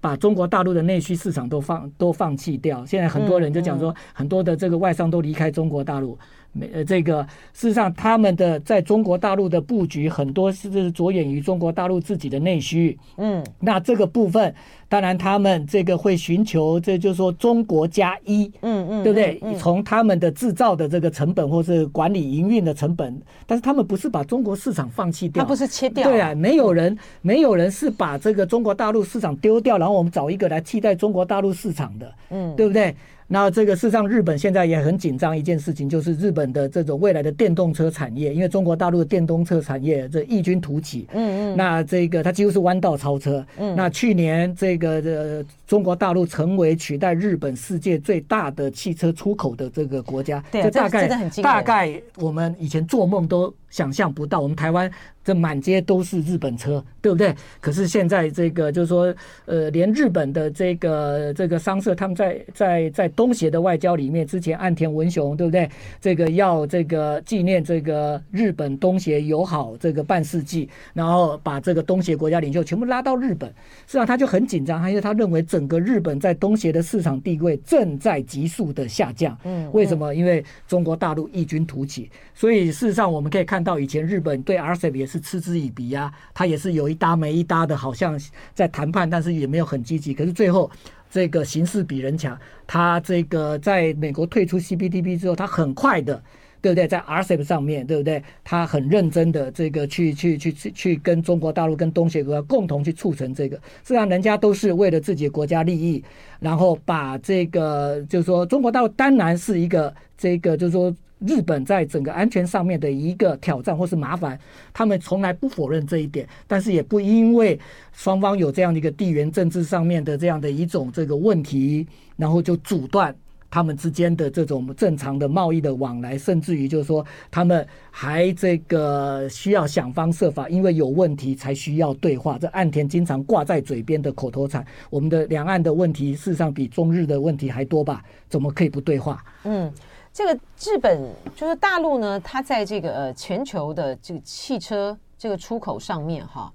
[0.00, 2.86] 把中国大陆的内需市场都放都放弃掉。
[2.86, 6.16] 现在很多人就讲说，很多的这个外商都离开中国大陆。
[6.52, 7.22] 没呃，这个
[7.52, 12.98] 事实上，他们的在中国大陆的布局很多是着眼于中国大陆自己的内需。
[13.16, 14.52] 嗯，那这个部分，
[14.88, 18.50] 当然他们这个会寻求，这就是说中国加一。
[18.62, 19.40] 嗯嗯，对不对？
[19.56, 26.08] 从他们的制造的这个成本，或是管理营运的成本，但是他们不是把中国市场放弃掉，他不是切掉。
[26.08, 32.12] 对啊，没有人，没有人是把这个中国大陆市场丢掉，然后我们找一个来替代中国大陆市场的。
[32.30, 32.94] 嗯，对不对？
[33.32, 51.06] 那这个事实上，日本现在也很紧张一件事情，就是日本的这种未来的电动车产业，因为中国大陆的电动车产业这异军突起，嗯嗯，那这个它几乎是弯道超车，嗯，那去年这个的中国大陆成为取代日本世界最大的汽车出口的这个国家，对，这大概
[51.40, 54.90] 大概我们以前做梦都想象不到，我们台湾。
[55.22, 57.32] 这满街都是日本车，对不对？
[57.60, 59.14] 可是现在这个就是说，
[59.44, 65.68] 呃，连日本的这个这个商社，他们在在在东协的外交里面，之前岸田文雄，对不对？
[66.00, 73.46] 这个要这个纪念这个日本东协友好这个半世纪，然后把这个东协国家领袖全部拉到日本，
[73.86, 79.36] 实际上他就很紧张，因为他认为整个日本在东协的市场地位正在急速的下降。
[79.44, 80.14] 嗯，为什么？
[80.14, 85.20] 因为中国大陆异军突起，所以事实上我们可以看到，以前日本对 RCEP 也是。
[85.20, 88.18] 嗤之以鼻啊，他也是有一搭没一搭的，好像
[88.52, 90.12] 在谈判，但是也没有很积极。
[90.12, 90.68] 可是最后
[91.08, 92.36] 这个形势比人强，
[92.66, 96.20] 他这个在美国退出 CPTP 之后，他很快的，
[96.60, 96.88] 对不对？
[96.88, 98.20] 在 RCEP 上面对不对？
[98.42, 106.02] 他很认真的这个去去去去去跟中国大陆跟东协国共同去促成这个，实际上人家都是为了自己的国家利益，
[106.40, 110.92] 然后把这个就是说中国大陆当然是一个这个就是说。
[111.26, 114.38] 日本在整个安全上面的一个挑战或是麻烦，
[114.72, 117.58] 他们从来不否认这一点，但是也不因为
[117.92, 123.14] 双方有这样的一个地缘政治上面的这样的一种这个问题，然后就阻断
[123.50, 132.38] 他们之间的这种正常的贸易的往来，甚至于就是说他们还这个需要想方设法，因为有问题才需要对话。
[132.38, 138.02] 这岸田经常挂在嘴边的口头禅，我们的两岸的问题事实上比中日的问题还多吧？
[138.28, 139.22] 怎么可以不对话？
[139.44, 139.70] 嗯。
[140.12, 141.00] 这个日本
[141.36, 146.52] 就是大陆呢，它在这个呃全球的这个汽车这个出口上面哈，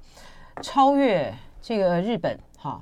[0.62, 2.82] 超越这个日本哈，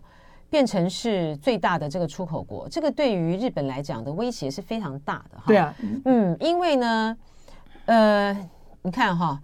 [0.49, 5.43] 变成是最大的这个出口国，这个对于日本来讲的威胁是非常大的哈。
[5.47, 5.74] 对啊，
[6.05, 7.17] 嗯，因为呢，
[7.86, 8.49] 呃，
[8.82, 9.39] 你看哈，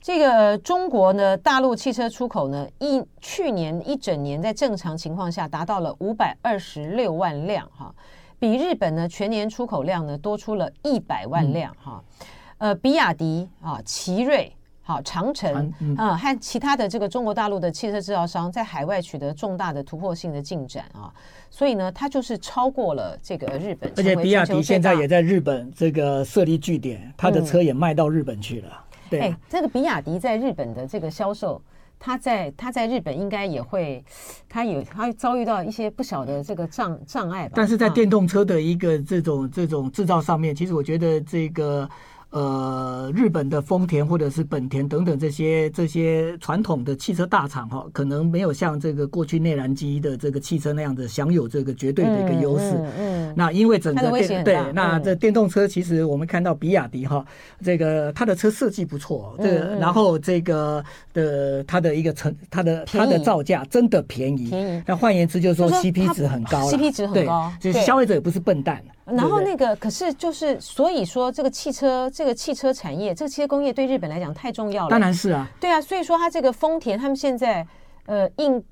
[0.00, 7.94] 这个中国呢，大陆汽车出口呢，一去年一整年在正常情况下达到了五百二十六万辆哈，
[8.38, 12.02] 比日本呢全年出口量呢多出了一百万辆哈。
[12.20, 12.26] 嗯
[12.58, 21.12] 呃，比亚迪啊，奇瑞，好，长城啊，和其他的这个中国大陆的汽车制造商在海外取得重大的突破性的进展啊，
[21.50, 23.92] 所以呢，它就是超过了这个日本。
[23.96, 28.68] 而且比亚迪现在也在日本这个设立据点，它的车也卖到日本去了。
[28.70, 31.60] 嗯、对、哎，这个比亚迪在日本的这个销售，
[32.04, 34.04] 它在他在日本应该也会，
[34.46, 37.54] 他有他遭遇到一些不小的这个障障碍吧。
[37.56, 41.88] 但是在电动车的一个这种这种制造上面，其实我觉得这个。
[42.34, 52.74] 呃，日本的丰田或者是本田等等这些这些传统的汽车大厂哈，可能没有像这个过去内燃机的这个汽车那样子享有这个绝对的一个优势。
[52.98, 57.24] 嗯，那因为整个电对，那这电动车其实我们看到比亚迪哈，
[57.62, 64.48] 这个它的车设计不错，这个然后这个的它的一个成它的它的造价真的便宜。
[64.50, 64.82] 便宜。
[64.84, 68.82] 那换言之就是说 CP 值很高，CP 值很高，就是消费者也不是笨蛋。
[69.04, 74.90] 然后那个，可是就是，所以说这个汽车，这个汽车产业，这个汽车工业对日本来讲太重要了。
[74.90, 77.66] 当然是啊，对啊，所以说它这个丰田，他们现在
[78.06, 78.64] 呃应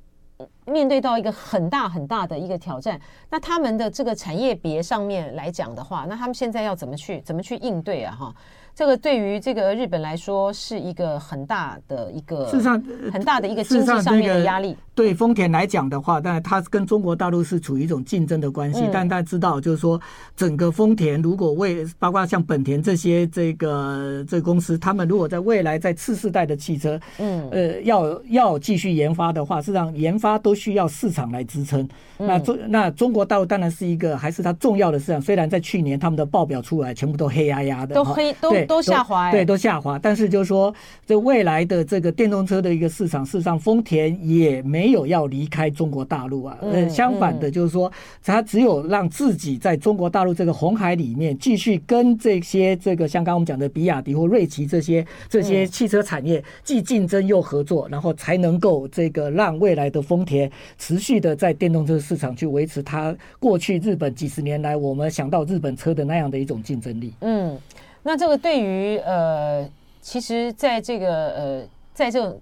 [0.64, 2.98] 面对到一个很大很大的一个挑战。
[3.28, 8.16] 那他们的这个产业别上面来讲的话，那他们现在要怎么去怎么去应对啊？
[8.18, 8.34] 哈。
[8.74, 14.76] 这个对于这个日本来说是一个很大的一个，事实上很大的一个经济上面的压力。
[14.94, 18.82] 对丰田来讲的话，但是它跟中国大陆是处于一种竞争的关系。
[18.92, 20.00] 但大家知道，就是说
[20.36, 31.88] 整个丰田如果为包括像本田这些这个这个公司，他们如果在未来在次世代的汽车，嗯呃要要继续研发的话，事实上研发都需要市场来支撑。
[32.18, 35.20] 那中那中国大陆当然是一个还是它重要的市场。
[35.20, 38.61] 虽然在去年他们的报表出来，全部都黑压压的，都黑都。
[38.66, 39.98] 都下滑，对，都下滑。
[39.98, 40.74] 但是就是说，
[41.06, 46.56] 这未来的这个电动车的一个市场，事实上丰田也没有要离开中国大陆啊。
[46.60, 47.90] 呃，相反的，就是说，
[48.22, 67.12] 它只有让自己在中国大陆这个红海里面继续跟这些这个像刚刚我们讲的比亚迪或瑞奇这些这些汽车产业既竞争又合作，然后才能够这个让未来的丰田持续的在电动车市场去维持它过去日本几十年来我们想到日本车的那样的一种竞争力。
[67.20, 67.58] 嗯。
[68.02, 69.68] 那这个对于呃，
[70.00, 72.36] 其实在这个呃，在这个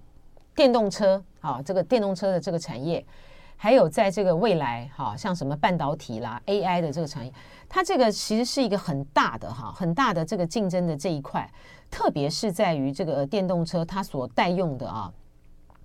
[0.54, 3.04] 电动车啊，这个电动车的这个产业，
[3.56, 7.32] 还有在这个未来哈，像什么半导体啦、AI 的这个产业，
[7.68, 11.46] 它这个其实是一个很大的哈，很大的这个竞争的这一块，
[11.90, 15.12] 特别是在于这个电动车它所带用的啊，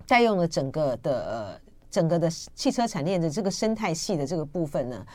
[0.06, 1.60] 带用的整个的呃，
[1.90, 5.06] 整个的汽车产业的这个生态系的这个部分呢。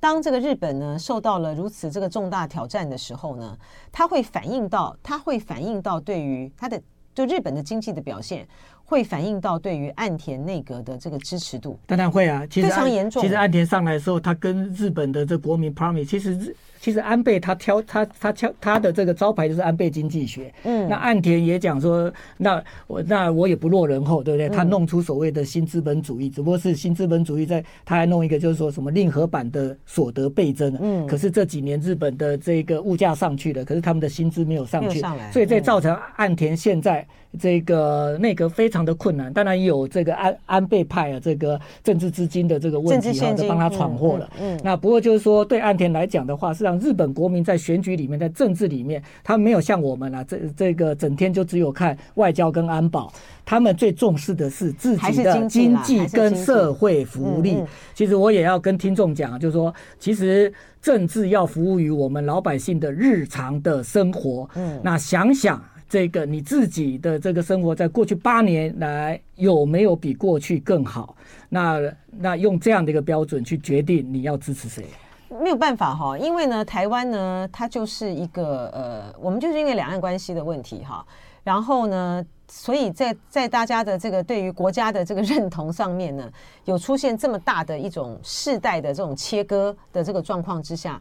[0.00, 3.56] 当这个日本呢受到了如此这个重大挑战的时候呢，
[3.90, 6.80] 它会反映到，它会反映到对于它的
[7.14, 8.46] 就日本的经济的表现，
[8.84, 11.78] 会反映到对于岸田内阁的这个支持度。
[11.86, 13.22] 当然会啊，其实非常严重。
[13.22, 16.56] 其实岸田上来的时候，他跟日本的这国民 promise，其实日。
[16.80, 20.52] 其实安倍他挑他他挑他的这个招牌就是安倍经济学。
[20.62, 24.48] 嗯，那岸田也讲说，那我那我也不落人后，对不对？
[24.48, 30.72] 他弄出所谓的新资本主义，只不过是新资本主义在，他还弄一个就是说什么令和版的所得倍增。
[30.80, 35.00] 嗯，可是这几年日本的这个物价上去了，可是他们的薪资没有上去，
[35.32, 37.04] 所以这造成岸田现在
[37.40, 39.32] 这个内阁非常的困难。
[39.32, 44.30] 当然有这个安安倍派啊，这个政治资金的这个问题啊，就帮他闯祸了。
[44.40, 46.67] 嗯，那不过就是说对岸田来讲的话，是。
[46.68, 53.10] 让日本国民在选举里面，在政治里面，他们没有像我们啊，这这个整天就只有看外交跟安保，
[53.42, 57.64] 他们最重视的是自己的经济跟社会福利。
[57.94, 60.52] 其实我也要跟听众讲，就是说，其实
[60.82, 64.46] 政治要服务于我们老百姓的日常的生活。
[64.54, 71.16] 嗯，那想想这个你自己的这个生活，在过去八年来有没有比过去更好？
[71.48, 74.84] 那那用这样的一个标准去决定你要支持谁？
[75.28, 81.04] 没有办法哈，因为呢，台湾呢，它就是一个呃，我们就是因为两岸关系的问题哈，
[81.44, 86.30] 然后呢，所以在在大家的这个对于国家的这个认同上面呢，
[86.64, 91.00] 有出现这么大的一种世代的这种切割的这个状况之下。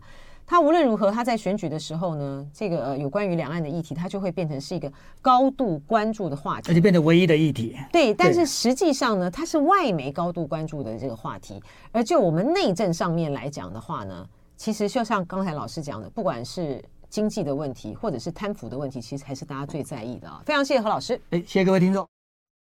[0.49, 4.89] 他无论如何，他在选举的时候呢，这个呃有关于两岸的议题，他就会变成是一个
[5.21, 7.77] 高度关注的话题，而且变成唯一的议题。
[7.91, 11.61] 对，但是实际上呢，它是外媒高度关注的这个话题。
[11.91, 14.25] 而就我们内政上面来讲的话呢，
[14.55, 20.41] 其实就像刚才老师讲的，不管是经济的问题，或者是贪腐的问题，其实才是大家最在意的啊。
[20.45, 22.07] 非常谢谢何老师，哎，谢谢各位听众，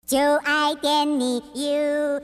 [0.07, 2.23] 就爱点你 U。